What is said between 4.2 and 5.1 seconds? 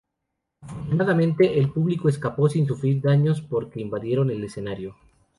el escenario.